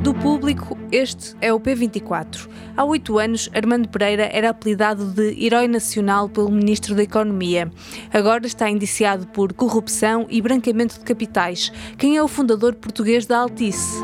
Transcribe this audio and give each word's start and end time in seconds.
Do 0.00 0.14
público, 0.14 0.78
este 0.90 1.34
é 1.40 1.52
o 1.52 1.60
P24. 1.60 2.48
Há 2.76 2.84
oito 2.84 3.18
anos, 3.18 3.50
Armando 3.52 3.88
Pereira 3.88 4.30
era 4.32 4.50
apelidado 4.50 5.04
de 5.06 5.44
Herói 5.44 5.68
Nacional 5.68 6.28
pelo 6.28 6.50
Ministro 6.50 6.94
da 6.94 7.02
Economia. 7.02 7.70
Agora 8.12 8.46
está 8.46 8.70
indiciado 8.70 9.26
por 9.26 9.52
corrupção 9.52 10.26
e 10.30 10.40
branqueamento 10.40 10.98
de 10.98 11.04
capitais. 11.04 11.72
Quem 11.98 12.16
é 12.16 12.22
o 12.22 12.28
fundador 12.28 12.74
português 12.74 13.26
da 13.26 13.38
Altice? 13.38 13.98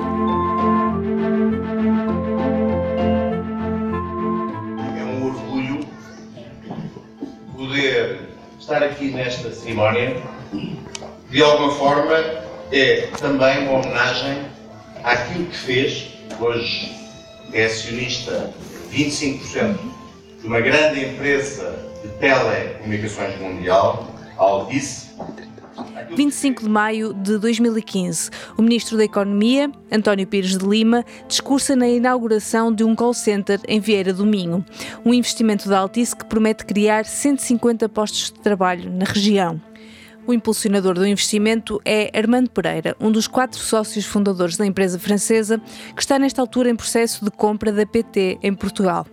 É 4.98 5.04
um 5.04 5.26
orgulho 5.26 5.80
poder 7.56 8.28
estar 8.60 8.82
aqui 8.82 9.10
nesta 9.10 9.50
cerimónia. 9.52 10.22
De 11.30 11.42
alguma 11.42 11.72
forma, 11.72 12.14
é 12.72 13.08
também 13.18 13.66
uma 13.66 13.78
homenagem 13.78 14.57
àquilo 15.02 15.46
que 15.46 15.56
fez, 15.56 16.08
hoje 16.40 16.94
é 17.52 17.66
acionista 17.66 18.52
25% 18.92 19.78
de 20.40 20.46
uma 20.46 20.60
grande 20.60 21.04
empresa 21.04 21.84
de 22.02 22.08
telecomunicações 22.18 23.38
mundial, 23.40 24.08
Altice. 24.36 25.08
25 26.14 26.62
de 26.62 26.68
maio 26.68 27.14
de 27.14 27.38
2015, 27.38 28.30
o 28.56 28.62
Ministro 28.62 28.96
da 28.96 29.04
Economia, 29.04 29.70
António 29.90 30.26
Pires 30.26 30.56
de 30.58 30.66
Lima, 30.66 31.04
discursa 31.28 31.76
na 31.76 31.86
inauguração 31.86 32.72
de 32.72 32.82
um 32.82 32.96
call 32.96 33.14
center 33.14 33.60
em 33.68 33.78
Vieira 33.78 34.12
do 34.12 34.26
Minho, 34.26 34.64
um 35.04 35.14
investimento 35.14 35.68
da 35.68 35.78
Altice 35.78 36.16
que 36.16 36.24
promete 36.24 36.64
criar 36.64 37.04
150 37.04 37.88
postos 37.88 38.32
de 38.32 38.40
trabalho 38.40 38.90
na 38.90 39.04
região. 39.04 39.60
O 40.28 40.32
impulsionador 40.34 40.92
do 40.92 41.06
investimento 41.06 41.80
é 41.86 42.10
Armando 42.14 42.50
Pereira, 42.50 42.94
um 43.00 43.10
dos 43.10 43.26
quatro 43.26 43.58
sócios 43.58 44.04
fundadores 44.04 44.58
da 44.58 44.66
empresa 44.66 44.98
francesa, 44.98 45.58
que 45.96 46.02
está 46.02 46.18
nesta 46.18 46.42
altura 46.42 46.68
em 46.68 46.76
processo 46.76 47.24
de 47.24 47.30
compra 47.30 47.72
da 47.72 47.86
PT 47.86 48.38
em 48.42 48.52
Portugal. 48.52 49.06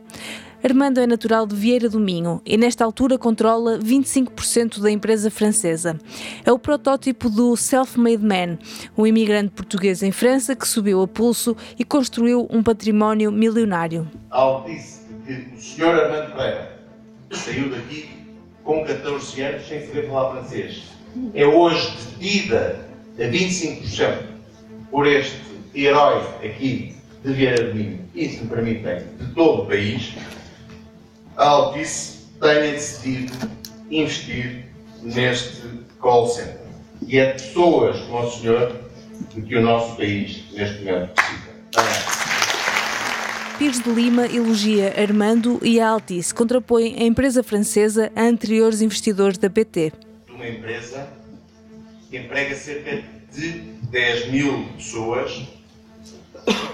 Armando 0.61 0.99
é 0.99 1.07
natural 1.07 1.47
de 1.47 1.55
Vieira 1.55 1.87
do 1.87 2.01
Minho 2.01 2.41
e 2.45 2.57
nesta 2.57 2.83
altura 2.83 3.17
controla 3.17 3.79
25% 3.79 4.81
da 4.81 4.91
empresa 4.91 5.31
francesa. 5.31 5.97
É 6.43 6.51
o 6.51 6.59
protótipo 6.59 7.29
do 7.29 7.55
self-made 7.55 8.21
man, 8.21 8.59
um 8.97 9.07
imigrante 9.07 9.51
português 9.51 10.03
em 10.03 10.11
França 10.11 10.53
que 10.53 10.67
subiu 10.67 11.01
a 11.01 11.07
pulso 11.07 11.55
e 11.79 11.85
construiu 11.85 12.45
um 12.51 12.61
património 12.61 13.31
milionário. 13.31 14.05
Algo 14.29 14.69
disse 14.69 14.99
que 15.25 15.55
o 15.55 15.61
senhor 15.61 15.97
Armando 15.97 16.35
Pereira 16.35 16.77
saiu 17.31 17.69
daqui 17.69 18.09
com 18.65 18.83
14 18.83 19.41
anos 19.41 19.65
sem 19.65 19.87
saber 19.87 20.09
falar 20.09 20.41
francês 20.41 20.94
é 21.33 21.45
hoje 21.45 21.91
detida 22.19 22.79
a 23.17 23.23
25% 23.23 24.17
por 24.91 25.07
este 25.07 25.39
herói 25.73 26.21
aqui 26.43 26.95
de 27.23 27.33
Vieira 27.33 27.65
de 27.65 27.73
Minho 27.73 27.99
e, 28.13 28.29
se 28.29 28.43
me 28.43 28.49
permitem, 28.49 28.99
de 29.19 29.33
todo 29.33 29.63
o 29.63 29.65
país, 29.65 30.13
a 31.35 31.45
Altice 31.45 32.19
tenha 32.39 32.71
decidido 32.71 33.33
investir 33.89 34.65
neste 35.01 35.61
call 35.99 36.27
center. 36.27 36.65
E 37.07 37.17
é 37.17 37.33
pessoas 37.33 37.99
como 38.01 38.27
o 38.27 38.31
senhor 38.31 38.75
de 39.33 39.41
que 39.41 39.55
o 39.55 39.61
nosso 39.61 39.95
país, 39.97 40.43
neste 40.53 40.83
momento, 40.83 41.11
precisa. 41.13 41.55
Pires 43.57 43.79
de 43.81 43.89
Lima 43.89 44.25
elogia 44.27 44.93
Armando 44.97 45.59
e 45.63 45.79
a 45.79 45.89
Altice 45.89 46.33
contrapõe 46.33 46.95
a 46.99 47.03
empresa 47.03 47.41
francesa 47.41 48.11
a 48.15 48.23
anteriores 48.23 48.81
investidores 48.81 49.37
da 49.37 49.49
PT 49.49 49.93
uma 50.35 50.47
empresa 50.47 51.07
que 52.09 52.17
emprega 52.17 52.55
cerca 52.55 53.03
de 53.31 53.51
10 53.89 54.31
mil 54.31 54.67
pessoas 54.75 55.31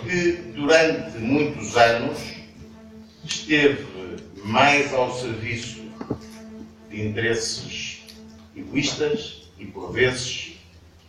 que 0.03 0.31
durante 0.55 1.17
muitos 1.19 1.77
anos 1.77 2.19
esteve 3.23 3.85
mais 4.43 4.91
ao 4.93 5.15
serviço 5.15 5.81
de 6.89 7.07
interesses 7.07 8.01
egoístas 8.55 9.43
e, 9.59 9.65
por 9.65 9.93
vezes, 9.93 10.53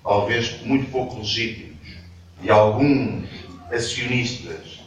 talvez 0.03 0.61
muito 0.63 0.91
pouco 0.91 1.19
legítimos, 1.19 1.79
de 2.41 2.51
alguns 2.51 3.29
acionistas 3.73 4.81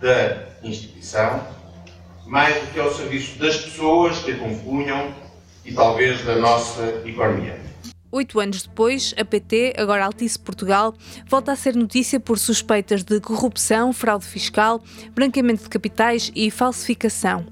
da 0.00 0.48
instituição, 0.62 1.46
mais 2.26 2.54
do 2.54 2.72
que 2.72 2.80
ao 2.80 2.92
serviço 2.94 3.38
das 3.38 3.56
pessoas 3.58 4.18
que 4.20 4.32
a 4.32 4.38
compunham 4.38 5.21
e 5.64 5.72
talvez 5.72 6.24
da 6.24 6.36
nossa 6.36 7.02
economia. 7.04 7.60
Oito 8.10 8.38
anos 8.38 8.62
depois, 8.62 9.14
a 9.16 9.24
PT, 9.24 9.72
agora 9.78 10.04
Altice 10.04 10.38
Portugal, 10.38 10.94
volta 11.26 11.52
a 11.52 11.56
ser 11.56 11.74
notícia 11.74 12.20
por 12.20 12.38
suspeitas 12.38 13.02
de 13.02 13.18
corrupção, 13.20 13.90
fraude 13.90 14.26
fiscal, 14.26 14.82
branqueamento 15.14 15.62
de 15.62 15.70
capitais 15.70 16.30
e 16.34 16.50
falsificação. 16.50 17.46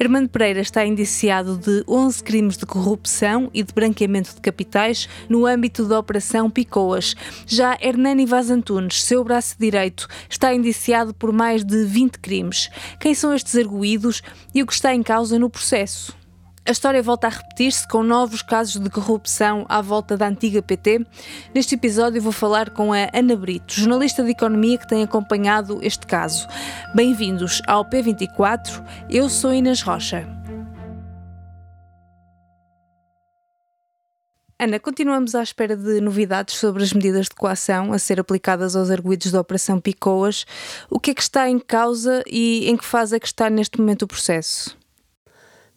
Armando 0.00 0.28
Pereira 0.28 0.60
está 0.60 0.84
indiciado 0.84 1.56
de 1.56 1.84
11 1.86 2.24
crimes 2.24 2.56
de 2.56 2.66
corrupção 2.66 3.48
e 3.54 3.62
de 3.62 3.72
branqueamento 3.72 4.34
de 4.34 4.40
capitais 4.40 5.08
no 5.28 5.46
âmbito 5.46 5.84
da 5.84 5.98
Operação 5.98 6.50
Picoas. 6.50 7.14
Já 7.46 7.78
Hernani 7.80 8.26
Vaz 8.26 8.50
Antunes, 8.50 9.02
seu 9.02 9.22
braço 9.22 9.54
direito, 9.58 10.08
está 10.28 10.52
indiciado 10.52 11.14
por 11.14 11.32
mais 11.32 11.64
de 11.64 11.84
20 11.84 12.18
crimes. 12.18 12.68
Quem 12.98 13.14
são 13.14 13.32
estes 13.32 13.54
arguídos 13.54 14.22
e 14.52 14.60
o 14.62 14.66
que 14.66 14.72
está 14.72 14.92
em 14.92 15.02
causa 15.02 15.38
no 15.38 15.48
processo? 15.48 16.23
A 16.66 16.70
história 16.70 17.02
volta 17.02 17.26
a 17.26 17.30
repetir-se 17.30 17.86
com 17.86 18.02
novos 18.02 18.40
casos 18.40 18.80
de 18.80 18.88
corrupção 18.88 19.66
à 19.68 19.82
volta 19.82 20.16
da 20.16 20.26
antiga 20.26 20.62
PT. 20.62 21.06
Neste 21.54 21.74
episódio 21.74 22.22
vou 22.22 22.32
falar 22.32 22.70
com 22.70 22.90
a 22.90 23.06
Ana 23.12 23.36
Brito, 23.36 23.74
jornalista 23.74 24.24
de 24.24 24.30
economia 24.30 24.78
que 24.78 24.88
tem 24.88 25.02
acompanhado 25.02 25.78
este 25.82 26.06
caso. 26.06 26.48
Bem-vindos 26.94 27.60
ao 27.66 27.84
P24. 27.84 28.82
Eu 29.10 29.28
sou 29.28 29.52
Inês 29.52 29.82
Rocha. 29.82 30.26
Ana, 34.58 34.80
continuamos 34.80 35.34
à 35.34 35.42
espera 35.42 35.76
de 35.76 36.00
novidades 36.00 36.54
sobre 36.54 36.82
as 36.82 36.94
medidas 36.94 37.26
de 37.26 37.34
coação 37.34 37.92
a 37.92 37.98
ser 37.98 38.18
aplicadas 38.18 38.74
aos 38.74 38.90
arguídos 38.90 39.30
da 39.30 39.38
Operação 39.38 39.78
Picoas. 39.78 40.46
O 40.88 40.98
que 40.98 41.10
é 41.10 41.14
que 41.14 41.20
está 41.20 41.46
em 41.46 41.58
causa 41.58 42.22
e 42.26 42.70
em 42.70 42.74
que 42.74 42.86
fase 42.86 43.16
é 43.16 43.20
que 43.20 43.26
está 43.26 43.50
neste 43.50 43.78
momento 43.78 44.04
o 44.04 44.08
processo? 44.08 44.82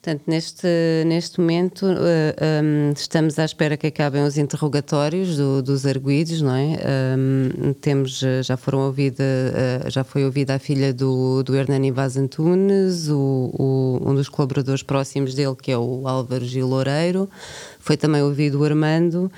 Portanto, 0.02 0.24
neste, 0.28 0.68
neste 1.06 1.42
momento 1.42 1.86
uh, 1.86 1.98
eh, 2.38 2.62
um, 2.64 2.94
estamos 2.94 3.38
à 3.40 3.44
espera 3.44 3.76
que 3.76 3.88
acabem 3.88 4.24
os 4.24 4.38
interrogatórios 4.38 5.36
do, 5.36 5.62
dos 5.62 5.86
arguídos, 5.86 6.42
não 6.42 6.56
é? 6.56 6.78
Um, 7.18 7.74
temos, 7.74 8.22
eh, 8.24 8.42
já 8.44 8.56
foram 8.56 8.86
ouvida, 8.86 9.24
uh, 9.24 9.90
já 9.90 10.04
foi 10.04 10.24
ouvida 10.24 10.56
a 10.56 10.60
filha 10.60 10.94
do, 10.94 11.44
do 11.44 11.56
Hernani 11.56 11.92
Vaz 11.92 12.16
Antunes, 12.16 13.10
o, 13.10 13.52
o, 13.54 14.02
um 14.06 14.16
dos 14.16 14.30
colaboradores 14.30 14.84
próximos 14.84 15.34
dele, 15.34 15.56
que 15.62 15.72
é 15.72 15.78
o 15.78 16.08
Álvaro 16.08 16.46
Gil 16.46 16.68
Loureiro, 16.68 17.28
foi 17.80 17.98
também 17.98 18.22
ouvido 18.22 18.62
o 18.62 18.64
Armando, 18.64 19.32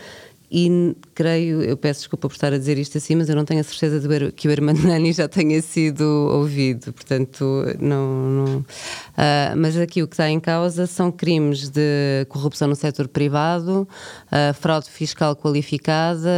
e 0.51 0.95
creio, 1.13 1.61
eu 1.61 1.77
peço 1.77 1.99
desculpa 2.01 2.27
por 2.27 2.33
estar 2.33 2.51
a 2.51 2.57
dizer 2.57 2.77
isto 2.79 2.97
assim, 2.97 3.15
mas 3.15 3.29
eu 3.29 3.35
não 3.35 3.45
tenho 3.45 3.59
a 3.59 3.63
certeza 3.63 3.99
de 3.99 4.31
que 4.31 4.47
o 4.47 4.51
Armando 4.51 4.81
Nani 4.87 5.13
já 5.13 5.27
tenha 5.27 5.61
sido 5.61 6.03
ouvido, 6.03 6.91
portanto, 6.91 7.45
não. 7.79 8.29
não 8.29 8.57
uh, 8.57 9.55
mas 9.55 9.77
aqui 9.77 10.01
o 10.01 10.07
que 10.07 10.15
está 10.15 10.27
em 10.27 10.39
causa 10.39 10.87
são 10.87 11.11
crimes 11.11 11.69
de 11.69 12.25
corrupção 12.29 12.67
no 12.67 12.75
setor 12.75 13.07
privado, 13.07 13.87
uh, 14.31 14.53
fraude 14.55 14.89
fiscal 14.89 15.35
qualificada, 15.35 16.29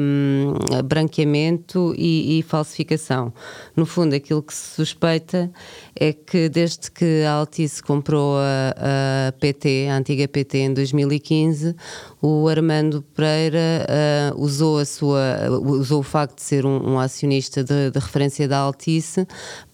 um, 0.00 0.54
branqueamento 0.84 1.94
e, 1.96 2.38
e, 2.38 2.42
falsificação. 2.42 3.32
No 3.74 3.86
fundo, 3.86 4.14
aquilo 4.14 4.42
que 4.42 4.52
se 4.52 4.74
suspeita 4.74 5.50
é 5.98 6.12
que 6.12 6.50
desde 6.50 6.90
que 6.90 7.22
a 7.22 7.32
Altice 7.32 7.82
comprou 7.82 8.36
a, 8.36 9.28
a 9.28 9.32
PT, 9.32 9.88
a 9.90 9.96
antiga 9.96 10.28
PT, 10.28 10.58
em 10.58 10.74
2015, 10.74 11.74
o 12.20 12.48
Armando 12.48 13.02
Pereira 13.14 13.45
uh, 13.54 14.40
usou, 14.40 14.78
a 14.78 14.84
sua, 14.84 15.48
usou 15.62 16.00
o 16.00 16.02
facto 16.02 16.36
de 16.36 16.42
ser 16.42 16.64
um, 16.64 16.92
um 16.92 16.98
acionista 16.98 17.62
de, 17.62 17.90
de, 17.90 17.98
referência 17.98 18.46
da 18.48 18.58
Altice 18.58 19.26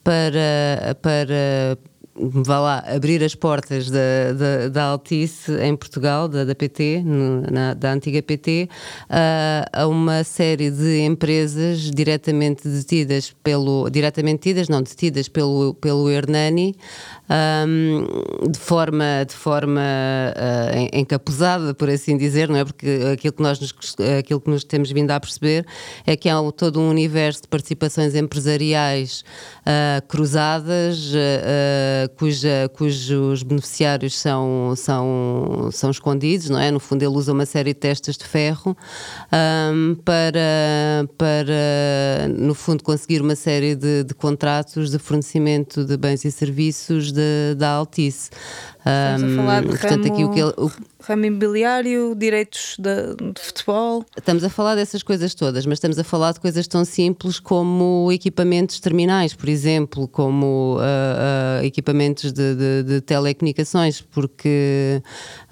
para, 0.03 0.97
para 1.01 1.79
vá 2.15 2.61
lá, 2.61 2.85
abrir 2.87 3.23
as 3.25 3.35
portas 3.35 3.91
da, 3.91 4.33
da, 4.37 4.69
da 4.69 4.83
Altice 4.85 5.53
em 5.63 5.75
Portugal, 5.75 6.29
da, 6.29 6.45
da 6.45 6.55
PT, 6.55 7.03
na, 7.05 7.75
da 7.75 7.93
antiga 7.93 8.23
PT, 8.23 8.69
uh, 9.05 9.69
a 9.73 9.87
uma 9.87 10.23
série 10.23 10.71
de 10.71 11.01
empresas 11.01 11.91
diretamente 11.91 12.69
detidas 12.69 13.35
pelo, 13.43 13.89
diretamente 13.89 14.41
detidas, 14.41 14.69
não 14.69 14.83
detidas 14.83 15.29
pelo, 15.29 15.75
pelo 15.75 16.11
Hernani, 16.11 16.77
um, 17.67 18.51
de 18.51 18.59
forma, 18.59 19.25
de 19.27 19.35
forma 19.35 19.81
uh, 19.81 20.99
encapuzada, 20.99 21.73
por 21.73 21.89
assim 21.89 22.17
dizer, 22.17 22.49
não 22.49 22.57
é? 22.57 22.65
Porque 22.65 23.01
aquilo 23.13 23.33
que 23.33 23.43
nós 23.43 23.59
nos, 23.59 23.75
aquilo 24.19 24.41
que 24.41 24.51
nos 24.51 24.65
temos 24.65 24.91
vindo 24.91 25.11
a 25.11 25.19
perceber 25.19 25.67
é 26.07 26.15
que 26.15 26.29
há 26.29 26.37
todo 26.55 26.79
um 26.79 26.91
universo 26.91 27.43
de 27.43 27.49
participações 27.49 28.15
empresariais 28.15 29.25
uh, 29.61 30.07
cruzadas, 30.07 31.13
uh, 31.15 32.02
cuja, 32.09 32.71
cujos 32.75 33.43
beneficiários 33.43 34.19
são, 34.19 34.75
são, 34.77 35.69
são 35.73 35.91
escondidos, 35.91 36.49
não 36.49 36.59
é? 36.59 36.71
No 36.71 36.81
fundo, 36.81 37.03
ele 37.03 37.15
usa 37.15 37.33
uma 37.33 37.47
série 37.47 37.73
de 37.73 37.81
testas 37.81 38.17
de 38.17 38.25
ferro 38.25 38.77
um, 39.73 39.95
para, 40.05 41.09
para, 41.17 42.29
no 42.29 42.55
fundo, 42.55 42.83
conseguir 42.83 43.21
uma 43.21 43.37
série 43.37 43.75
de, 43.75 44.05
de 44.05 44.15
contratos 44.15 44.91
de 44.91 44.99
fornecimento 44.99 45.85
de 45.85 45.97
bens 45.97 46.25
e 46.25 46.31
serviços 46.31 47.13
da 47.57 47.69
Altice. 47.69 48.31
Estamos 48.79 49.23
um, 49.23 49.33
a 49.33 49.43
falar 49.43 49.63
de 49.63 49.69
portanto, 49.69 50.05
ramo, 50.05 50.15
aqui 50.15 50.25
o 50.25 50.31
que 50.31 50.41
ele, 50.41 50.55
o, 50.57 50.71
ramo 51.05 51.25
imobiliário, 51.25 52.15
direitos 52.15 52.77
de, 52.79 53.33
de, 53.33 53.41
futebol. 53.41 54.05
Estamos 54.17 54.45
a 54.45 54.49
falar 54.49 54.75
dessas 54.75 55.03
coisas 55.03 55.35
todas, 55.35 55.67
mas 55.67 55.75
estamos 55.75 55.99
a 55.99 56.05
falar 56.05 56.33
de 56.33 56.41
coisas 56.41 56.67
tão 56.69 56.85
simples 56.85 57.41
como 57.41 58.11
equipamentos 58.13 58.79
terminais, 58.79 59.35
por 59.35 59.49
exemplo, 59.49 60.07
como 60.07 60.77
uh, 60.77 61.61
uh, 61.61 61.65
equipamentos 61.65 62.33
de, 62.33 62.55
de, 62.55 62.83
de, 62.85 63.01
telecomunicações, 63.01 64.01
porque 64.01 65.03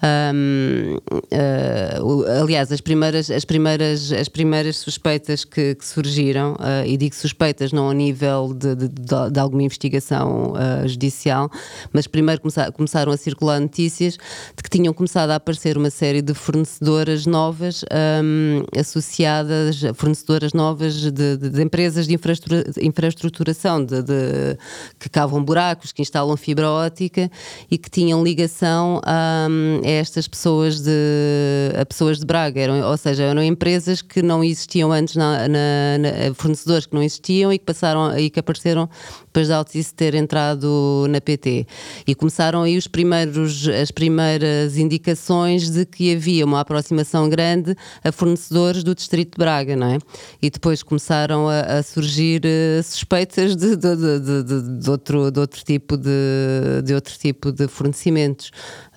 um, 0.03 0.97
uh, 1.13 2.41
aliás 2.41 2.71
as 2.71 2.81
primeiras, 2.81 3.31
as 3.31 3.45
primeiras, 3.45 4.13
as 4.13 4.29
primeiras 4.29 4.77
suspeitas 4.77 5.45
que, 5.45 5.75
que 5.75 5.87
surgiram, 5.87 6.57
e 6.87 6.97
digo 6.97 7.15
suspeitas 7.15 7.73
não 7.73 7.87
ao 7.87 7.93
nível 7.93 8.55
de, 8.55 9.41
alguma 9.41 9.63
investigação 9.63 10.55
judicial, 10.87 11.51
mas 11.93 12.07
primeiro 12.07 12.41
começar, 12.41 12.71
começaram 12.73 13.13
a 13.13 13.17
circular 13.17 13.59
notícias 13.61 14.17
de 14.57 14.63
que 14.63 14.71
tinham 14.71 14.95
começado 14.95 15.31
a 15.31 15.40
aparecer 15.41 15.77
uma 15.79 15.91
série 15.91 16.21
de 16.21 16.35
fornecedoras 16.35 17.25
novas 17.27 17.83
um, 18.23 18.63
associadas, 18.79 19.81
fornecedoras 19.95 20.53
novas 20.53 20.95
de, 20.95 21.11
de, 21.11 21.37
de 21.37 21.63
empresas 21.63 22.07
de 22.07 22.15
infraestrutura, 22.15 22.65
infraestruturação, 22.81 23.83
de, 23.83 24.03
de, 24.03 24.59
que 24.99 25.09
cavam 25.09 25.43
buracos, 25.43 25.93
que 25.93 26.03
instalam 26.03 26.37
fibra 26.37 26.71
ótica 26.71 27.31
e 27.71 27.79
que 27.79 27.91
tinham 27.91 28.23
ligação 28.23 29.01
a, 29.03 29.49
a 29.83 29.89
estas 29.89 30.29
pessoas 30.29 30.81
de, 30.81 31.73
a 31.81 31.87
pessoas 31.87 32.19
de 32.19 32.27
Braga, 32.27 32.61
eram, 32.61 32.89
ou 32.89 32.97
seja, 32.97 33.25
eram 33.25 33.43
empresas 33.43 34.03
que 34.03 34.23
não 34.23 34.45
existiam 34.45 34.93
antes, 34.93 35.17
na, 35.17 35.49
na, 35.49 35.99
na, 35.99 36.35
fornecedores 36.35 36.85
que 36.85 36.95
não 36.95 37.03
existiam 37.03 37.51
e 37.53 37.59
que 37.59 37.65
passaram 37.65 38.17
e 38.19 38.29
que 38.29 38.39
apareceram 38.39 38.89
depois 39.31 39.47
da 39.47 39.57
Altice 39.59 39.95
ter 39.95 40.15
entrado 40.15 41.07
na 41.09 41.21
PT. 41.21 41.67
E 42.07 42.15
começaram 42.17 42.63
aí 42.63 42.77
os 42.77 42.89
primeiros, 42.89 43.69
as 43.69 43.93
primeiras 43.93 44.77
indicações 44.77 45.71
de 45.71 45.87
que 45.87 46.15
havia 46.15 46.45
uma 46.45 46.61
aproximação 46.61 47.29
grande 47.29 47.77
a 48.03 48.11
fornecedores 48.11 48.83
do 48.83 48.93
Distrito 48.93 49.39
de 49.39 49.39
Braga, 49.39 49.77
não 49.77 49.87
é? 49.87 49.99
E 50.43 50.51
depois 50.51 50.83
começaram 50.83 51.49
a, 51.49 51.61
a 51.61 51.83
surgir 51.83 52.43
uh, 52.45 52.83
suspeitas 52.83 53.55
de, 53.55 53.77
de, 53.77 53.97
de, 53.97 54.79
de, 54.81 54.91
outro, 54.91 55.31
de 55.31 55.39
outro 55.39 55.65
tipo 55.65 55.97
de, 55.97 56.83
de 56.85 56.93
outro 56.93 57.17
tipo 57.17 57.53
de 57.53 57.69
fornecimentos. 57.69 58.51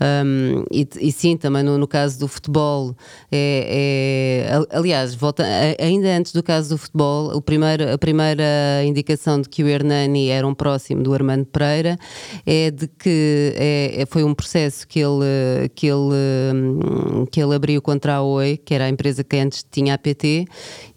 Um, 0.04 0.66
e, 0.70 0.86
e, 1.00 1.12
sim, 1.14 1.38
também 1.38 1.64
no, 1.64 1.78
no, 1.78 1.88
caso 1.88 2.20
do 2.20 2.28
futebol, 2.28 2.94
é, 3.32 4.50
é, 4.50 4.78
aliás, 4.78 5.16
volta, 5.16 5.46
ainda 5.80 6.10
antes 6.18 6.34
do 6.34 6.44
caso 6.44 6.70
do 6.70 6.78
futebol, 6.78 7.34
o 7.34 7.42
primeiro, 7.42 7.90
a 7.90 7.98
primeira 7.98 8.44
indicação 8.86 9.40
de 9.40 9.48
que 9.48 9.64
o 9.64 9.68
Hernani 9.68 10.28
era 10.28 10.46
um 10.46 10.54
próximo 10.54 11.02
do 11.02 11.14
Armando 11.14 11.46
Pereira 11.46 11.98
é 12.46 12.70
de 12.70 12.88
que 12.88 13.54
é, 13.56 14.02
é, 14.02 14.06
foi 14.06 14.26
um 14.26 14.34
processo 14.34 14.86
que 14.86 15.00
ele, 15.00 15.70
que, 15.74 15.88
ele, 15.88 17.26
que 17.32 17.42
ele 17.42 17.56
abriu 17.56 17.82
contra 17.82 18.16
a 18.16 18.24
OI, 18.24 18.58
que 18.58 18.74
era 18.74 18.86
a 18.86 18.90
empresa 18.90 19.24
que 19.24 19.38
antes 19.38 19.66
tinha 19.72 19.94
a 19.94 19.98
PT, 19.98 20.46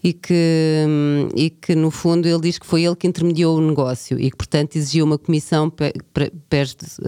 e 0.03 0.11
que, 0.11 0.85
e 1.33 1.49
que 1.49 1.75
no 1.75 1.91
fundo 1.91 2.27
ele 2.27 2.41
diz 2.41 2.57
que 2.57 2.65
foi 2.65 2.83
ele 2.83 2.95
que 2.95 3.07
intermediou 3.07 3.57
o 3.57 3.61
negócio 3.61 4.19
e 4.19 4.29
que 4.29 4.37
portanto 4.37 4.75
exigiu 4.75 5.05
uma 5.05 5.17
comissão 5.17 5.69
perto, 5.69 6.03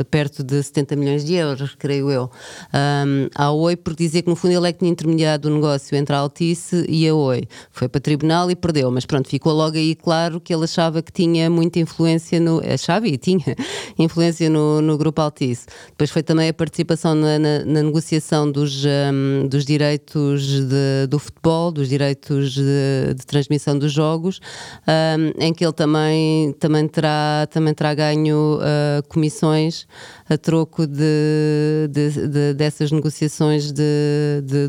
perto 0.09 0.43
de 0.43 0.63
70 0.63 0.95
milhões 0.95 1.25
de 1.25 1.35
euros, 1.35 1.75
creio 1.89 2.11
eu, 2.11 2.29
um, 2.71 3.27
à 3.33 3.51
OI 3.51 3.75
por 3.75 3.95
dizer 3.95 4.21
que 4.21 4.29
no 4.29 4.35
fundo 4.35 4.53
ele 4.53 4.69
é 4.69 4.71
que 4.71 4.77
tinha 4.77 4.91
intermediado 4.91 5.49
o 5.49 5.51
negócio 5.51 5.97
entre 5.97 6.15
a 6.15 6.19
Altice 6.19 6.85
e 6.87 7.07
a 7.07 7.15
OI. 7.15 7.47
Foi 7.71 7.89
para 7.89 7.99
tribunal 7.99 8.51
e 8.51 8.55
perdeu, 8.55 8.91
mas 8.91 9.07
pronto, 9.07 9.27
ficou 9.27 9.53
logo 9.53 9.75
aí 9.75 9.95
claro 9.95 10.39
que 10.39 10.53
ele 10.53 10.65
achava 10.65 11.01
que 11.01 11.11
tinha 11.11 11.49
muita 11.49 11.79
influência 11.79 12.39
no. 12.39 12.61
achava 12.63 13.07
e 13.07 13.17
tinha 13.17 13.55
influência 13.97 14.51
no, 14.51 14.83
no 14.83 14.99
grupo 14.99 15.19
Altice. 15.19 15.65
Depois 15.87 16.11
foi 16.11 16.21
também 16.21 16.49
a 16.49 16.53
participação 16.53 17.15
na, 17.15 17.39
na, 17.39 17.65
na 17.65 17.81
negociação 17.81 18.51
dos, 18.51 18.85
um, 18.85 19.47
dos 19.47 19.65
direitos 19.65 20.43
de, 20.43 21.07
do 21.09 21.17
futebol, 21.17 21.71
dos 21.71 21.89
direitos 21.89 22.53
de, 22.53 23.15
de 23.15 23.25
transmissão 23.25 23.79
dos 23.79 23.91
jogos, 23.91 24.39
um, 24.87 25.43
em 25.43 25.51
que 25.51 25.65
ele 25.65 25.73
também, 25.73 26.53
também, 26.53 26.87
terá, 26.87 27.47
também 27.49 27.73
terá 27.73 27.95
ganho 27.95 28.59
uh, 28.59 29.07
comissões 29.07 29.87
a 30.29 30.37
troco 30.37 30.85
de, 30.85 31.89
de, 31.89 32.27
de 32.27 32.53
dessas 32.53 32.91
negociações 32.91 33.73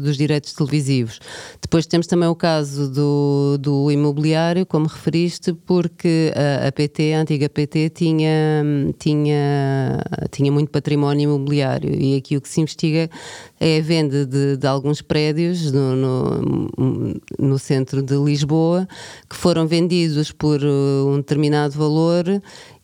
dos 0.01 0.17
direitos 0.17 0.55
televisivos. 0.55 1.21
Depois 1.61 1.87
temos 1.87 2.07
também 2.07 2.29
o 2.29 2.35
caso 2.35 2.89
do, 2.91 3.59
do 3.59 3.91
imobiliário, 3.91 4.65
como 4.65 4.87
referiste, 4.87 5.53
porque 5.53 6.33
a, 6.35 6.69
a 6.69 6.73
PT, 6.73 7.12
a 7.12 7.21
antiga 7.21 7.49
PT, 7.49 7.91
tinha, 7.91 8.65
tinha, 8.99 10.03
tinha 10.31 10.51
muito 10.51 10.71
património 10.71 11.25
imobiliário 11.25 11.95
e 11.95 12.17
aqui 12.17 12.37
o 12.37 12.41
que 12.41 12.49
se 12.49 12.61
investiga 12.61 13.11
é 13.59 13.79
a 13.79 13.83
venda 13.83 14.25
de, 14.25 14.57
de 14.57 14.67
alguns 14.67 15.03
prédios 15.03 15.71
no, 15.71 15.95
no, 15.95 17.21
no, 17.39 17.59
centro 17.59 18.03
de 18.03 18.17
Lisboa 18.17 18.89
que 19.29 19.37
foram 19.37 19.67
vendidos 19.67 20.33
por 20.33 20.62
uh, 20.62 21.07
um 21.07 21.17
determinado 21.17 21.75
valor 21.75 22.25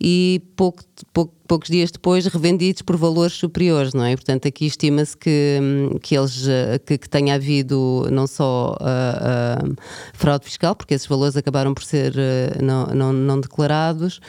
e 0.01 0.43
pouco, 0.57 0.83
pouco, 1.13 1.35
poucos 1.47 1.71
dias 1.71 1.91
depois 1.91 2.27
revendidos 2.27 2.83
por 2.83 2.97
valores 2.97 3.33
superiores, 3.33 3.95
não 3.95 4.05
é? 4.05 4.15
Portanto, 4.15 4.47
aqui 4.47 4.67
estima-se 4.67 5.17
que, 5.17 5.59
que, 6.03 6.17
eles, 6.17 6.47
uh, 6.47 6.79
que, 6.85 6.99
que 6.99 7.09
tenha 7.09 7.35
havido 7.35 8.07
não 8.11 8.27
só 8.27 8.77
uh, 8.81 9.71
uh, 9.71 9.77
fraude 10.13 10.45
fiscal, 10.45 10.75
porque 10.75 10.95
esses 10.95 11.07
valores 11.07 11.37
acabaram 11.37 11.73
por 11.73 11.85
ser 11.85 12.13
uh, 12.13 12.63
não, 12.63 12.87
não, 12.87 13.13
não 13.13 13.41
declarados, 13.41 14.21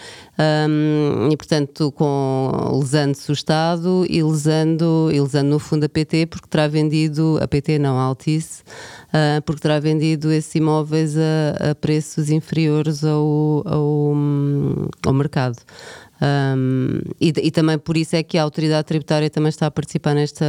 um, 0.70 1.30
e 1.32 1.36
portanto 1.36 1.92
com 1.92 2.80
lesando-se 2.80 3.30
o 3.30 3.34
Estado 3.34 4.06
e 4.10 4.24
lesando, 4.24 5.10
e 5.12 5.20
lesando 5.20 5.50
no 5.50 5.60
fundo 5.60 5.86
a 5.86 5.90
PT, 5.90 6.28
porque 6.28 6.48
terá 6.48 6.68
vendido, 6.68 7.40
a 7.42 7.48
PT 7.48 7.78
não, 7.80 7.98
a 7.98 8.04
Altice, 8.04 8.64
uh, 9.18 9.42
porque 9.44 9.62
terá 9.62 9.80
vendido 9.80 10.32
esses 10.32 10.54
imóveis 10.56 11.16
a, 11.18 11.72
a 11.72 11.76
preços 11.76 12.30
inferiores 12.30 13.04
ao, 13.04 13.64
ao, 13.66 14.14
ao 15.06 15.14
mercado. 15.14 15.58
Um, 16.20 17.00
e, 17.22 17.32
e, 17.44 17.52
também 17.52 17.78
por 17.78 17.96
isso 17.96 18.16
é 18.16 18.24
que 18.24 18.38
a 18.40 18.44
autoridade 18.44 18.88
tributária 18.88 19.30
também 19.30 19.50
está 19.50 19.68
a 19.68 19.72
participar 19.72 20.16
nesta 20.16 20.46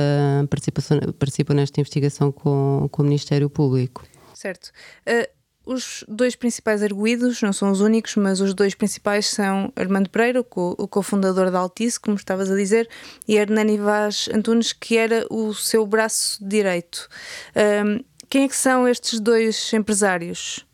participação, 0.48 0.98
participa 1.18 1.52
nesta 1.52 1.80
investigação 1.80 2.32
com, 2.32 2.88
com 2.90 3.02
o 3.02 3.04
Ministério 3.04 3.50
Público. 3.50 4.02
Certo. 4.32 4.70
Uh, 5.06 5.28
os 5.68 6.02
dois 6.08 6.34
principais 6.34 6.82
arguídos, 6.82 7.42
não 7.42 7.52
são 7.52 7.70
os 7.70 7.82
únicos, 7.82 8.16
mas 8.16 8.40
os 8.40 8.54
dois 8.54 8.74
principais 8.74 9.26
são 9.26 9.70
Armando 9.76 10.08
Pereira, 10.08 10.40
o 10.40 10.88
cofundador 10.88 11.50
da 11.50 11.58
Altice, 11.58 12.00
como 12.00 12.16
estavas 12.16 12.50
a 12.50 12.56
dizer, 12.56 12.88
e 13.26 13.36
Hernani 13.36 13.76
Vaz 13.76 14.30
Antunes, 14.32 14.72
que 14.72 14.96
era 14.96 15.26
o 15.30 15.52
seu 15.52 15.86
braço 15.86 16.42
direito. 16.42 17.06
Um, 17.84 18.02
quem 18.28 18.44
é 18.44 18.48
que 18.48 18.56
são 18.56 18.86
estes 18.86 19.20
dois 19.20 19.72
empresários? 19.72 20.66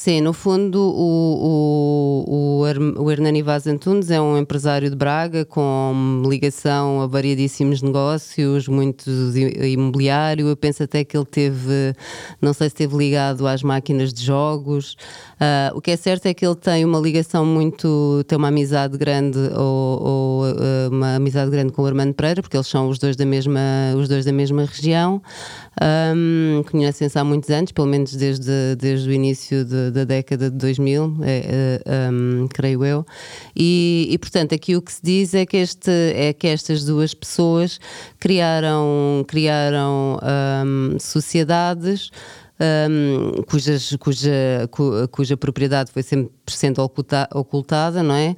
Sim, 0.00 0.22
no 0.22 0.32
fundo, 0.32 0.80
o, 0.80 2.24
o, 2.26 3.02
o, 3.02 3.10
Hernani 3.10 3.42
Vaz 3.42 3.66
Antunes 3.66 4.10
é 4.10 4.18
um 4.18 4.38
empresário 4.38 4.88
de 4.88 4.96
Braga 4.96 5.44
com 5.44 6.22
ligação 6.26 7.02
a 7.02 7.06
variadíssimos 7.06 7.82
negócios, 7.82 8.66
muitos 8.66 9.36
imobiliário. 9.36 10.48
Eu 10.48 10.56
penso 10.56 10.82
até 10.82 11.04
que 11.04 11.14
ele 11.14 11.26
teve, 11.26 11.94
não 12.40 12.54
sei 12.54 12.70
se 12.70 12.76
esteve 12.76 12.96
ligado 12.96 13.46
às 13.46 13.62
máquinas 13.62 14.10
de 14.14 14.24
jogos. 14.24 14.96
Uh, 15.34 15.76
o 15.76 15.82
que 15.82 15.90
é 15.90 15.96
certo 15.98 16.24
é 16.24 16.32
que 16.32 16.46
ele 16.46 16.56
tem 16.56 16.82
uma 16.82 16.98
ligação 16.98 17.44
muito, 17.44 18.24
tem 18.26 18.38
uma 18.38 18.48
amizade 18.48 18.96
grande 18.96 19.38
ou, 19.54 20.02
ou 20.02 20.44
uh, 20.44 20.88
uma 20.90 21.16
amizade 21.16 21.50
grande 21.50 21.74
com 21.74 21.82
o 21.82 21.86
Armando 21.86 22.14
Pereira, 22.14 22.40
porque 22.40 22.56
eles 22.56 22.68
são 22.68 22.88
os 22.88 22.98
dois 22.98 23.16
da 23.16 23.26
mesma, 23.26 23.60
os 23.94 24.08
dois 24.08 24.24
da 24.24 24.32
mesma 24.32 24.64
região. 24.64 25.20
Um, 25.82 26.62
Conhecem-se 26.70 27.18
há 27.18 27.24
muitos 27.24 27.50
anos, 27.50 27.72
pelo 27.72 27.86
menos 27.86 28.14
desde, 28.14 28.76
desde 28.78 29.08
o 29.08 29.12
início 29.12 29.64
de, 29.64 29.89
da 29.90 30.04
década 30.04 30.50
de 30.50 30.56
2000, 30.56 31.16
é, 31.22 31.82
é, 31.84 32.10
um, 32.10 32.46
creio 32.48 32.84
eu. 32.84 33.06
E, 33.54 34.08
e, 34.10 34.18
portanto, 34.18 34.54
aqui 34.54 34.76
o 34.76 34.82
que 34.82 34.92
se 34.92 35.00
diz 35.02 35.34
é 35.34 35.44
que, 35.44 35.56
este, 35.56 35.90
é 36.14 36.32
que 36.32 36.46
estas 36.46 36.84
duas 36.84 37.14
pessoas 37.14 37.80
criaram, 38.18 39.24
criaram 39.26 40.18
um, 40.64 40.98
sociedades 40.98 42.10
um, 42.60 43.42
cujas, 43.44 43.96
cuja, 43.98 44.68
cu, 44.70 45.08
cuja 45.10 45.36
propriedade 45.36 45.90
foi 45.90 46.02
sempre 46.02 46.30
sendo 46.46 46.82
oculta, 46.82 47.28
ocultada, 47.32 48.02
não 48.02 48.14
é? 48.14 48.36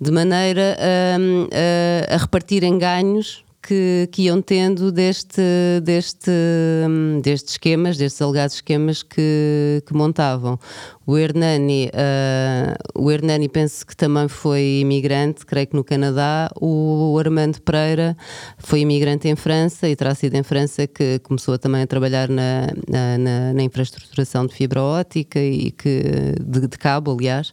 De 0.00 0.10
maneira 0.10 0.76
um, 1.18 1.48
a, 1.52 2.14
a 2.14 2.16
repartirem 2.16 2.78
ganhos 2.78 3.44
que, 3.66 4.08
que 4.12 4.22
iam 4.22 4.42
tendo 4.42 4.92
deste, 4.92 5.42
deste, 5.82 6.30
destes 7.22 7.52
esquemas, 7.52 7.96
destes 7.96 8.20
alegados 8.20 8.56
esquemas 8.56 9.02
que, 9.02 9.82
que 9.86 9.94
montavam. 9.94 10.58
O 11.06 11.18
Hernani, 11.18 11.90
uh, 11.92 13.02
o 13.02 13.10
Hernani 13.10 13.48
penso 13.48 13.86
que 13.86 13.94
também 13.94 14.26
foi 14.26 14.80
imigrante, 14.80 15.44
creio 15.44 15.66
que 15.66 15.76
no 15.76 15.84
Canadá. 15.84 16.50
O 16.58 17.16
Armando 17.18 17.60
Pereira 17.60 18.16
foi 18.58 18.80
imigrante 18.80 19.28
em 19.28 19.36
França 19.36 19.86
e 19.88 19.94
terá 19.94 20.14
sido 20.14 20.34
em 20.34 20.42
França 20.42 20.86
que 20.86 21.18
começou 21.18 21.58
também 21.58 21.82
a 21.82 21.86
trabalhar 21.86 22.28
na, 22.28 22.68
na, 22.88 23.52
na 23.52 23.62
infraestruturação 23.62 24.46
de 24.46 24.54
fibra 24.54 24.82
óptica 24.82 25.38
e 25.38 25.70
que, 25.72 26.02
de, 26.40 26.68
de 26.68 26.78
cabo, 26.78 27.12
aliás, 27.12 27.52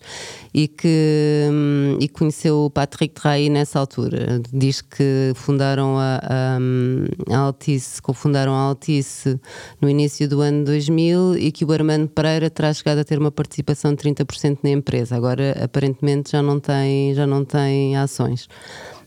e 0.54 0.68
que 0.70 1.48
um, 1.52 1.98
e 2.00 2.08
conheceu 2.08 2.66
o 2.66 2.70
Patrick 2.70 3.20
Drahi 3.20 3.50
nessa 3.50 3.80
altura. 3.80 4.42
Diz 4.54 4.82
que 4.82 5.34
fundaram 5.36 5.98
a, 5.98 6.22
a, 6.24 7.36
a 7.36 7.38
Altice, 7.38 8.02
cofundaram 8.02 8.54
a 8.54 8.60
Altice 8.60 9.38
no 9.82 9.90
início 9.90 10.28
do 10.28 10.40
ano 10.40 10.64
2000 10.64 11.38
e 11.38 11.52
que 11.52 11.66
o 11.66 11.72
Armando 11.74 12.08
Pereira 12.08 12.50
terá 12.50 12.74
chegado 12.74 13.00
a 13.00 13.04
ter 13.04 13.20
uma 13.20 13.32
participação 13.42 13.94
de 13.94 14.04
30% 14.04 14.60
na 14.64 14.70
empresa. 14.70 15.16
Agora, 15.16 15.56
aparentemente, 15.64 16.32
já 16.32 16.42
não 16.42 16.60
tem, 16.60 17.14
já 17.14 17.26
não 17.26 17.44
tem 17.44 17.98
ações. 17.98 18.48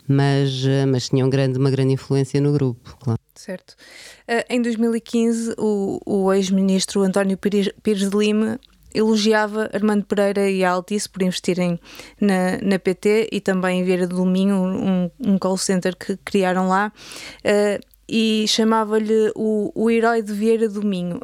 Mas, 0.07 0.67
eh, 0.67 0.85
mas 0.85 1.09
tinha 1.09 1.25
um 1.25 1.31
grande, 1.31 1.59
uma 1.59 1.71
grande 1.71 1.95
influência 1.95 2.41
no 2.41 2.53
grupo, 2.53 2.97
claro. 3.01 3.19
Certo. 3.35 3.75
Uh, 4.29 4.45
em 4.49 4.61
2015, 4.61 5.55
o, 5.59 5.99
o 6.05 6.33
ex-ministro 6.33 7.03
António 7.03 7.37
Pires, 7.39 7.71
Pires 7.83 8.09
de 8.09 8.17
Lima 8.17 8.61
elogiava 8.95 9.69
Armando 9.73 10.05
Pereira 10.05 10.49
e 10.49 10.63
a 10.65 10.71
Altice 10.71 11.09
por 11.09 11.23
investirem 11.23 11.81
na, 12.21 12.59
na 12.63 12.79
PT 12.79 13.29
e 13.33 13.41
também 13.41 13.81
em 13.81 13.85
Vieira 13.85 14.07
do 14.07 14.25
Minho, 14.25 14.55
um, 14.55 15.11
um 15.19 15.39
call 15.39 15.57
center 15.57 15.97
que 15.97 16.17
criaram 16.19 16.69
lá. 16.69 16.93
Uh, 17.45 17.85
e 18.09 18.45
chamava-lhe 18.47 19.33
o, 19.35 19.73
o 19.75 19.91
herói 19.91 20.23
de 20.23 20.33
Vieira 20.33 20.69
do 20.69 20.85
Minho. 20.85 21.19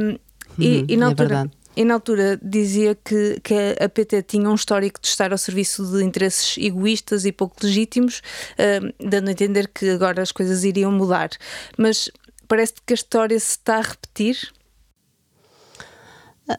um, 0.00 0.18
e, 0.58 0.78
uhum, 0.78 0.84
e, 0.88 0.96
na 0.96 1.06
é 1.06 1.08
altura, 1.10 1.44
é 1.44 1.57
e 1.78 1.84
na 1.84 1.94
altura 1.94 2.40
dizia 2.42 2.96
que, 2.96 3.38
que 3.40 3.54
a 3.80 3.88
PT 3.88 4.24
tinha 4.24 4.50
um 4.50 4.54
histórico 4.56 5.00
de 5.00 5.06
estar 5.06 5.30
ao 5.30 5.38
serviço 5.38 5.86
de 5.86 6.02
interesses 6.02 6.58
egoístas 6.58 7.24
e 7.24 7.30
pouco 7.30 7.54
legítimos, 7.62 8.18
uh, 8.18 8.92
dando 9.08 9.28
a 9.28 9.30
entender 9.30 9.68
que 9.68 9.88
agora 9.90 10.20
as 10.20 10.32
coisas 10.32 10.64
iriam 10.64 10.90
mudar. 10.90 11.30
Mas 11.76 12.10
parece 12.48 12.74
que 12.84 12.92
a 12.92 12.96
história 12.96 13.38
se 13.38 13.50
está 13.50 13.76
a 13.76 13.82
repetir. 13.82 14.52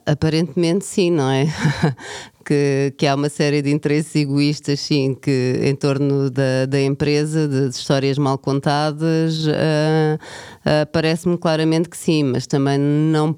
Aparentemente 0.06 0.86
sim, 0.86 1.12
não 1.12 1.30
é? 1.30 1.48
que, 2.46 2.94
que 2.98 3.06
há 3.06 3.14
uma 3.14 3.28
série 3.28 3.62
de 3.62 3.72
interesses 3.72 4.16
egoístas, 4.16 4.80
sim, 4.80 5.18
que 5.22 5.60
em 5.62 5.76
torno 5.76 6.30
da, 6.30 6.66
da 6.66 6.80
empresa, 6.82 7.46
de, 7.46 7.68
de 7.68 7.76
histórias 7.76 8.18
mal 8.18 8.38
contadas, 8.38 9.46
uh, 9.48 9.52
uh, 9.52 10.90
parece-me 10.94 11.38
claramente 11.38 11.90
que 11.90 11.98
sim, 11.98 12.24
mas 12.24 12.48
também 12.48 12.80
não 12.80 13.38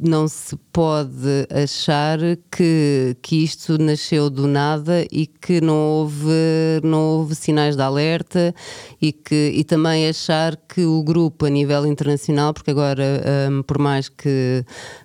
não 0.00 0.26
se 0.26 0.56
pode 0.72 1.46
achar 1.50 2.18
que, 2.50 3.16
que 3.20 3.44
isto 3.44 3.76
nasceu 3.78 4.30
do 4.30 4.46
nada 4.46 5.06
e 5.10 5.26
que 5.26 5.60
não 5.60 5.76
houve, 5.76 6.80
não 6.82 7.18
houve 7.18 7.34
sinais 7.34 7.76
de 7.76 7.82
alerta 7.82 8.54
e, 9.00 9.12
que, 9.12 9.52
e 9.54 9.64
também 9.64 10.08
achar 10.08 10.56
que 10.56 10.84
o 10.84 11.02
grupo 11.02 11.46
a 11.46 11.50
nível 11.50 11.86
internacional, 11.86 12.54
porque 12.54 12.70
agora, 12.70 13.22
um, 13.50 13.62
por 13.62 13.78
mais 13.78 14.08
que 14.08 14.64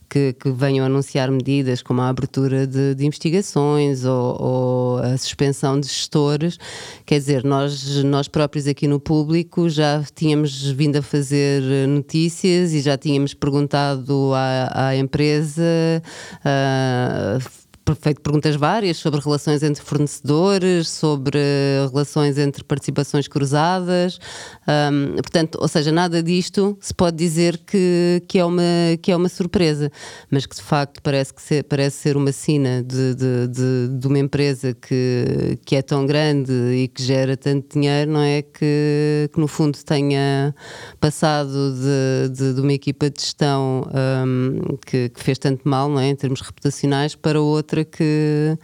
que, 0.10 0.34
que 0.34 0.52
venham 0.52 0.86
anunciar 0.86 1.30
medidas 1.32 1.82
como 1.82 2.02
a 2.02 2.10
abertura 2.10 2.66
de, 2.66 2.96
de 2.96 3.06
investigações 3.06 4.06
ou, 4.06 4.42
ou, 4.42 4.98
a 4.98 5.18
suspensão 5.18 5.80
de 5.80 5.88
gestores. 5.88 6.58
Quer 7.06 7.20
dizer, 7.20 7.44
nós, 7.44 8.04
nós 8.04 8.28
próprios 8.28 8.68
aqui 8.68 8.88
no 8.88 9.00
público 9.00 9.70
já 9.70 10.04
tínhamos 10.16 10.70
vindo 10.72 10.98
a 10.98 11.02
fazer 11.02 11.62
notícias 11.88 12.74
e 12.74 12.82
já 12.82 12.98
tínhamos 12.98 13.34
perguntado 13.34 14.34
à, 14.34 14.88
à 14.88 14.98
empresa. 14.98 15.64
Uh, 16.40 17.65
feito 17.94 18.22
perguntas 18.22 18.56
várias 18.56 18.98
sobre 18.98 19.20
relações 19.20 19.62
entre 19.62 19.84
fornecedores, 19.84 20.90
sobre 20.90 21.38
relações 21.92 22.38
entre 22.40 22.64
participações 22.64 23.28
cruzadas. 23.28 24.18
Um, 24.68 25.16
portanto, 25.18 25.60
ou 25.62 25.68
seja, 25.68 25.92
nada 25.92 26.24
disto 26.24 26.76
se 26.82 26.94
pode 26.94 27.18
dizer 27.18 27.60
que, 27.60 28.24
que, 28.28 28.40
é, 28.40 28.46
uma, 28.46 28.64
que 29.02 29.12
é 29.12 29.16
uma 29.16 29.30
surpresa, 29.30 29.92
mas 30.32 30.46
que 30.48 30.56
de 30.56 30.62
facto 30.64 31.02
parece, 31.04 31.34
que 31.34 31.42
ser, 31.42 31.64
parece 31.66 31.98
ser 31.98 32.18
uma 32.18 32.32
sina 32.32 32.82
de, 32.82 33.14
de, 33.14 33.48
de, 33.50 34.00
de, 34.00 34.08
uma 34.08 34.18
empresa 34.18 34.74
que, 34.74 35.60
que 35.64 35.76
é 35.76 35.82
tão 35.82 36.06
grande 36.06 36.52
e 36.52 36.88
que 36.88 37.04
gera 37.04 37.38
tanto 37.38 37.78
dinheiro, 37.78 38.12
não 38.12 38.22
é? 38.22 38.42
Que, 38.42 39.30
que 39.32 39.40
no 39.40 39.48
fundo 39.48 39.78
tenha 39.84 40.56
passado 41.00 41.76
de, 41.76 42.30
de, 42.30 42.54
de 42.54 42.62
uma 42.62 42.74
equipa 42.74 43.10
de 43.10 43.22
gestão 43.22 43.86
um, 44.26 44.78
que, 44.86 45.10
que 45.10 45.22
fez 45.22 45.38
tanto 45.38 45.68
mal, 45.68 45.90
não 45.90 46.00
é? 46.00 46.08
Em 46.08 46.16
termos 46.16 46.42
reputacionais, 46.42 47.14
para 47.14 47.42
outra 47.42 47.75
que, 47.84 48.58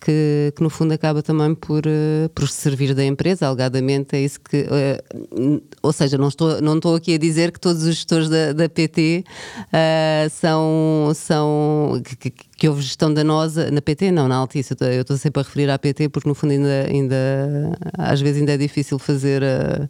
que, 0.00 0.52
que, 0.54 0.62
no 0.62 0.70
fundo 0.70 0.92
acaba 0.92 1.22
também 1.22 1.54
por, 1.54 1.84
uh, 1.86 2.28
por 2.34 2.48
servir 2.48 2.94
da 2.94 3.04
empresa, 3.04 3.46
alegadamente 3.46 4.14
é 4.14 4.20
isso 4.20 4.38
que. 4.40 4.66
Uh, 4.66 5.62
ou 5.82 5.92
seja, 5.92 6.16
não 6.16 6.28
estou, 6.28 6.60
não 6.60 6.76
estou 6.76 6.94
aqui 6.94 7.14
a 7.14 7.18
dizer 7.18 7.50
que 7.50 7.58
todos 7.58 7.82
os 7.82 7.94
gestores 7.96 8.28
da, 8.28 8.52
da 8.52 8.68
PT 8.68 9.24
uh, 9.26 9.64
eh, 9.72 10.28
são. 10.30 11.12
são 11.14 12.00
que, 12.20 12.30
que 12.30 12.68
houve 12.68 12.82
gestão 12.82 13.12
danosa 13.12 13.70
na 13.70 13.82
PT, 13.82 14.12
não, 14.12 14.28
na 14.28 14.36
Altice. 14.36 14.74
Eu 14.80 15.02
estou 15.02 15.16
sempre 15.16 15.40
a 15.40 15.42
referir 15.42 15.70
à 15.70 15.78
PT 15.78 16.08
porque 16.10 16.28
no 16.28 16.34
fundo 16.34 16.52
ainda, 16.52 16.86
ainda 16.88 17.76
às 17.98 18.20
vezes 18.20 18.40
ainda 18.40 18.52
é 18.52 18.56
difícil 18.56 18.98
fazer 18.98 19.42
a 19.42 19.88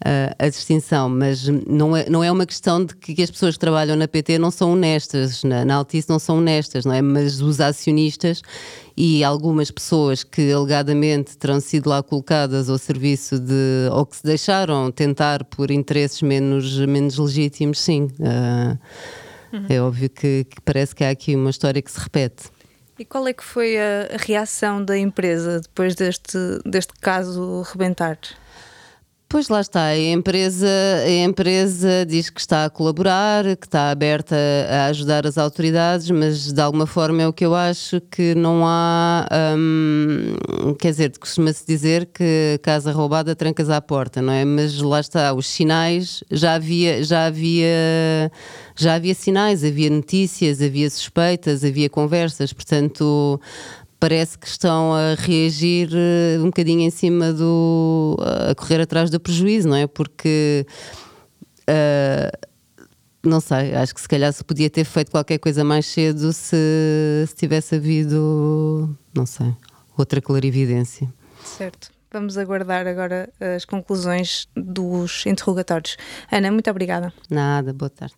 uh, 0.00 0.34
a 0.38 0.48
distinção, 0.48 1.08
mas 1.08 1.46
não 1.48 1.96
é, 1.96 2.08
não 2.08 2.24
é 2.24 2.30
uma 2.30 2.46
questão 2.46 2.84
de 2.84 2.94
que 2.96 3.22
as 3.22 3.30
pessoas 3.30 3.54
que 3.54 3.60
trabalham 3.60 3.96
na 3.96 4.08
PT 4.08 4.38
não 4.38 4.50
são 4.50 4.72
honestas, 4.72 5.44
na, 5.44 5.64
na 5.64 5.74
Altice 5.74 6.08
não 6.08 6.18
são 6.18 6.38
honestas, 6.38 6.84
não 6.84 6.94
é? 6.94 7.02
Mas 7.02 7.40
os 7.40 7.60
acionistas 7.60 8.42
e 8.96 9.22
algumas 9.22 9.70
pessoas 9.70 10.24
que 10.24 10.52
alegadamente 10.52 11.36
terão 11.36 11.60
sido 11.60 11.88
lá 11.88 12.02
colocadas 12.02 12.68
ao 12.68 12.78
serviço 12.78 13.38
de 13.38 13.88
ou 13.92 14.04
que 14.06 14.16
se 14.16 14.24
deixaram 14.24 14.90
tentar 14.90 15.44
por 15.44 15.70
interesses 15.70 16.20
menos, 16.22 16.78
menos 16.78 17.18
legítimos, 17.18 17.80
sim. 17.80 18.10
Uh, 18.18 18.78
uhum. 19.52 19.66
É 19.68 19.80
óbvio 19.80 20.10
que, 20.10 20.44
que, 20.44 20.60
parece 20.62 20.94
que 20.94 21.04
há 21.04 21.10
aqui 21.10 21.34
uma 21.34 21.50
história 21.50 21.80
que 21.80 21.90
se 21.90 22.00
repete. 22.00 22.50
E 22.98 23.04
qual 23.04 23.26
é 23.26 23.32
que 23.32 23.42
foi 23.42 23.78
a, 23.78 24.10
a 24.14 24.16
reação 24.18 24.84
da 24.84 24.98
empresa 24.98 25.60
depois 25.60 25.94
deste, 25.94 26.36
deste 26.66 26.92
caso 27.00 27.62
rebentar? 27.62 28.18
Pois 29.32 29.48
lá 29.48 29.60
está, 29.60 29.84
a 29.84 29.96
empresa, 29.96 30.66
a 31.06 31.08
empresa 31.08 32.04
diz 32.04 32.28
que 32.28 32.40
está 32.40 32.64
a 32.64 32.68
colaborar, 32.68 33.44
que 33.56 33.64
está 33.64 33.92
aberta 33.92 34.34
a 34.68 34.86
ajudar 34.86 35.24
as 35.24 35.38
autoridades, 35.38 36.10
mas 36.10 36.52
de 36.52 36.60
alguma 36.60 36.84
forma 36.84 37.22
é 37.22 37.28
o 37.28 37.32
que 37.32 37.46
eu 37.46 37.54
acho 37.54 38.00
que 38.10 38.34
não 38.34 38.66
há. 38.66 39.28
Hum, 39.56 40.34
quer 40.80 40.90
dizer, 40.90 41.16
costuma-se 41.16 41.64
dizer 41.64 42.06
que 42.06 42.58
casa 42.60 42.90
roubada 42.90 43.36
trancas 43.36 43.70
à 43.70 43.80
porta, 43.80 44.20
não 44.20 44.32
é? 44.32 44.44
Mas 44.44 44.80
lá 44.80 44.98
está, 44.98 45.32
os 45.32 45.46
sinais 45.46 46.24
já 46.28 46.54
havia, 46.54 47.00
já 47.04 47.26
havia, 47.26 48.32
já 48.74 48.94
havia 48.94 49.14
sinais, 49.14 49.62
havia 49.62 49.90
notícias, 49.90 50.60
havia 50.60 50.90
suspeitas, 50.90 51.62
havia 51.62 51.88
conversas, 51.88 52.52
portanto 52.52 53.40
parece 54.00 54.38
que 54.38 54.48
estão 54.48 54.94
a 54.94 55.14
reagir 55.14 55.90
eh, 55.92 56.38
um 56.40 56.46
bocadinho 56.46 56.80
em 56.80 56.90
cima 56.90 57.32
do. 57.32 58.16
a 58.50 58.54
correr 58.54 58.80
atrás 58.80 59.10
do 59.10 59.20
prejuízo, 59.20 59.68
não 59.68 59.76
é? 59.76 59.86
Porque. 59.86 60.66
Uh, 61.68 62.48
não 63.22 63.38
sei, 63.38 63.74
acho 63.74 63.94
que 63.94 64.00
se 64.00 64.08
calhar 64.08 64.32
se 64.32 64.42
podia 64.42 64.70
ter 64.70 64.84
feito 64.84 65.10
qualquer 65.10 65.38
coisa 65.38 65.62
mais 65.62 65.84
cedo 65.84 66.32
se, 66.32 66.56
se 67.28 67.34
tivesse 67.36 67.74
havido, 67.76 68.96
não 69.14 69.26
sei, 69.26 69.54
outra 69.96 70.22
clarividência. 70.22 71.12
Certo. 71.44 71.90
Vamos 72.10 72.36
aguardar 72.38 72.88
agora 72.88 73.30
as 73.56 73.64
conclusões 73.64 74.48
dos 74.56 75.24
interrogatórios. 75.26 75.96
Ana, 76.32 76.50
muito 76.50 76.68
obrigada. 76.68 77.12
Nada, 77.28 77.72
boa 77.72 77.90
tarde. 77.90 78.16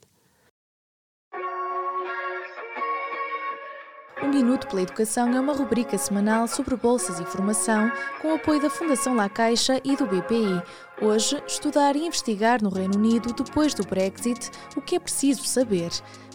Um 4.23 4.29
Minuto 4.29 4.69
pela 4.69 4.83
Educação 4.83 5.35
é 5.37 5.41
uma 5.41 5.53
rubrica 5.53 5.99
semanal 5.99 6.47
sobre 6.47 6.77
bolsas 6.77 7.19
e 7.19 7.25
formação 7.25 7.91
com 8.21 8.29
o 8.29 8.35
apoio 8.37 8.63
da 8.63 8.71
Fundação 8.71 9.17
La 9.17 9.29
Caixa 9.29 9.81
e 9.83 9.97
do 9.97 10.07
BPI. 10.07 10.63
Hoje, 11.01 11.43
estudar 11.45 11.97
e 11.97 12.07
investigar 12.07 12.63
no 12.63 12.71
Reino 12.71 12.97
Unido 12.97 13.33
depois 13.33 13.75
do 13.75 13.85
Brexit, 13.85 14.49
o 14.77 14.81
que 14.81 14.95
é 14.95 15.01
preciso 15.01 15.45
saber. 15.45 15.91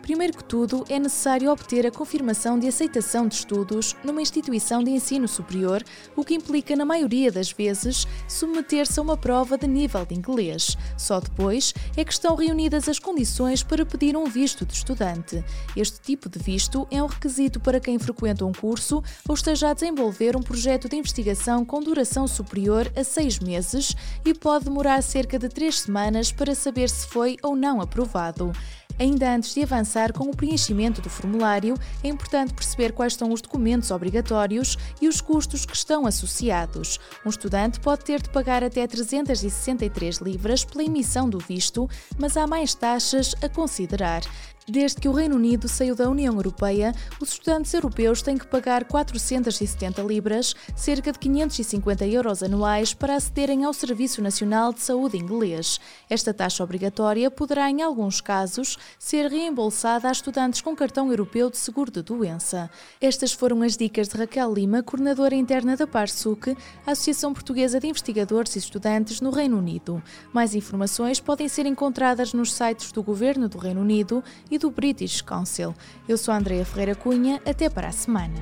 Primeiro 0.07 0.37
que 0.37 0.43
tudo, 0.45 0.85
é 0.87 0.97
necessário 0.97 1.51
obter 1.51 1.85
a 1.85 1.91
confirmação 1.91 2.57
de 2.57 2.65
aceitação 2.65 3.27
de 3.27 3.35
estudos 3.35 3.93
numa 4.05 4.21
instituição 4.21 4.81
de 4.81 4.89
ensino 4.89 5.27
superior, 5.27 5.83
o 6.15 6.23
que 6.23 6.33
implica, 6.33 6.77
na 6.77 6.85
maioria 6.85 7.29
das 7.29 7.51
vezes, 7.51 8.07
submeter-se 8.25 8.97
a 9.01 9.03
uma 9.03 9.17
prova 9.17 9.57
de 9.57 9.67
nível 9.67 10.05
de 10.05 10.15
inglês. 10.15 10.77
Só 10.97 11.19
depois 11.19 11.73
é 11.97 12.05
que 12.05 12.13
estão 12.13 12.37
reunidas 12.37 12.87
as 12.87 12.99
condições 12.99 13.63
para 13.63 13.85
pedir 13.85 14.15
um 14.15 14.23
visto 14.27 14.65
de 14.65 14.75
estudante. 14.75 15.43
Este 15.75 15.99
tipo 15.99 16.29
de 16.29 16.39
visto 16.39 16.87
é 16.89 17.03
um 17.03 17.07
requisito 17.07 17.59
para 17.59 17.81
quem 17.81 17.99
frequenta 17.99 18.45
um 18.45 18.53
curso 18.53 19.03
ou 19.27 19.35
esteja 19.35 19.71
a 19.71 19.73
desenvolver 19.73 20.37
um 20.37 20.41
projeto 20.41 20.87
de 20.87 20.95
investigação 20.95 21.65
com 21.65 21.81
duração 21.81 22.29
superior 22.29 22.89
a 22.95 23.03
seis 23.03 23.39
meses 23.39 23.93
e 24.23 24.33
pode 24.33 24.63
demorar 24.63 25.03
cerca 25.03 25.37
de 25.37 25.49
três 25.49 25.81
semanas 25.81 26.31
para 26.31 26.55
saber 26.55 26.89
se 26.89 27.05
foi 27.07 27.35
ou 27.43 27.57
não 27.57 27.81
aprovado. 27.81 28.53
Ainda 28.99 29.35
antes 29.35 29.53
de 29.53 29.61
avançar 29.61 30.11
com 30.11 30.25
o 30.25 30.35
preenchimento 30.35 31.01
do 31.01 31.09
formulário, 31.09 31.75
é 32.03 32.07
importante 32.07 32.53
perceber 32.53 32.93
quais 32.93 33.13
são 33.13 33.31
os 33.31 33.41
documentos 33.41 33.91
obrigatórios 33.91 34.75
e 34.99 35.07
os 35.07 35.21
custos 35.21 35.65
que 35.65 35.75
estão 35.75 36.07
associados. 36.07 36.99
Um 37.23 37.29
estudante 37.29 37.79
pode 37.79 38.03
ter 38.03 38.21
de 38.21 38.29
pagar 38.29 38.63
até 38.63 38.87
363 38.87 40.17
libras 40.17 40.65
pela 40.65 40.83
emissão 40.83 41.29
do 41.29 41.37
visto, 41.37 41.87
mas 42.17 42.35
há 42.35 42.47
mais 42.47 42.73
taxas 42.73 43.35
a 43.41 43.47
considerar. 43.47 44.23
Desde 44.69 44.99
que 44.99 45.07
o 45.07 45.13
Reino 45.13 45.37
Unido 45.37 45.65
saiu 45.69 45.95
da 45.95 46.09
União 46.09 46.35
Europeia, 46.35 46.93
os 47.21 47.29
estudantes 47.29 47.73
europeus 47.73 48.21
têm 48.21 48.37
que 48.37 48.45
pagar 48.45 48.83
470 48.83 50.01
libras, 50.01 50.53
cerca 50.75 51.13
de 51.13 51.19
550 51.19 52.05
euros 52.05 52.43
anuais, 52.43 52.93
para 52.93 53.15
acederem 53.15 53.63
ao 53.63 53.71
Serviço 53.71 54.21
Nacional 54.21 54.73
de 54.73 54.81
Saúde 54.81 55.15
inglês. 55.15 55.79
Esta 56.09 56.33
taxa 56.33 56.65
obrigatória 56.65 57.31
poderá, 57.31 57.69
em 57.69 57.81
alguns 57.81 58.19
casos, 58.19 58.77
ser 58.99 59.31
reembolsada 59.31 60.09
a 60.09 60.11
estudantes 60.11 60.59
com 60.59 60.75
cartão 60.75 61.09
europeu 61.11 61.49
de 61.49 61.55
seguro 61.55 61.89
de 61.89 62.01
doença. 62.01 62.69
Estas 62.99 63.31
foram 63.31 63.61
as 63.61 63.77
dicas 63.77 64.09
de 64.09 64.17
Raquel 64.17 64.53
Lima, 64.53 64.83
coordenadora 64.83 65.33
interna 65.33 65.77
da 65.77 65.87
PARSUC, 65.87 66.57
Associação 66.85 67.31
Portuguesa 67.31 67.79
de 67.79 67.87
Investigadores 67.87 68.57
e 68.57 68.59
Estudantes 68.59 69.21
no 69.21 69.29
Reino 69.29 69.57
Unido. 69.57 70.03
Mais 70.33 70.53
informações 70.53 71.21
podem 71.21 71.47
ser 71.47 71.65
encontradas 71.65 72.33
nos 72.33 72.51
sites 72.53 72.91
do 72.91 73.01
Governo 73.01 73.47
do 73.47 73.57
Reino 73.57 73.79
Unido 73.79 74.21
e 74.51 74.56
do 74.57 74.69
British 74.71 75.21
Council. 75.21 75.73
Eu 76.07 76.17
sou 76.17 76.33
Andrea 76.33 76.65
Ferreira 76.65 76.95
Cunha, 76.95 77.41
até 77.45 77.69
para 77.69 77.89
a 77.89 77.91
semana. 77.91 78.35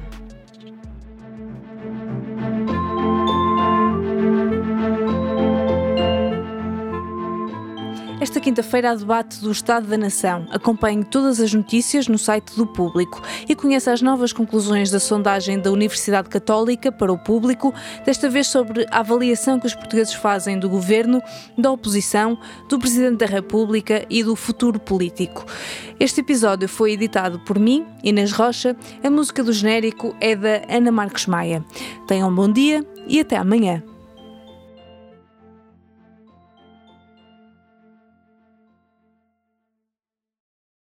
Esta 8.25 8.39
quinta-feira 8.39 8.89
há 8.89 8.95
debate 8.95 9.39
do 9.39 9.51
Estado 9.51 9.85
da 9.85 9.95
Nação. 9.95 10.47
Acompanhe 10.49 11.03
todas 11.03 11.39
as 11.39 11.53
notícias 11.53 12.07
no 12.07 12.17
site 12.17 12.55
do 12.55 12.65
Público 12.65 13.21
e 13.47 13.55
conheça 13.55 13.93
as 13.93 14.01
novas 14.01 14.33
conclusões 14.33 14.89
da 14.89 14.99
sondagem 14.99 15.59
da 15.59 15.71
Universidade 15.71 16.27
Católica 16.27 16.91
para 16.91 17.13
o 17.13 17.19
público, 17.19 17.71
desta 18.03 18.27
vez 18.27 18.47
sobre 18.47 18.87
a 18.89 19.01
avaliação 19.01 19.59
que 19.59 19.67
os 19.67 19.75
portugueses 19.75 20.15
fazem 20.15 20.57
do 20.57 20.67
governo, 20.67 21.21
da 21.55 21.71
oposição, 21.71 22.35
do 22.67 22.79
Presidente 22.79 23.19
da 23.19 23.27
República 23.27 24.03
e 24.09 24.23
do 24.23 24.35
futuro 24.35 24.79
político. 24.79 25.45
Este 25.99 26.21
episódio 26.21 26.67
foi 26.67 26.93
editado 26.93 27.39
por 27.41 27.59
mim, 27.59 27.85
Inês 28.03 28.31
Rocha. 28.31 28.75
A 29.03 29.09
música 29.11 29.43
do 29.43 29.53
genérico 29.53 30.15
é 30.19 30.35
da 30.35 30.63
Ana 30.67 30.91
Marques 30.91 31.27
Maia. 31.27 31.63
Tenham 32.07 32.29
um 32.29 32.33
bom 32.33 32.51
dia 32.51 32.83
e 33.07 33.19
até 33.19 33.37
amanhã. 33.37 33.83